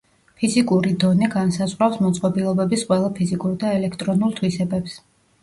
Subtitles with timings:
[0.43, 4.99] ფიზიკური დონე განსაზღვრავს მოწყობილობების ყველა ფიზიკურ და ელექტრულ თვისებებს.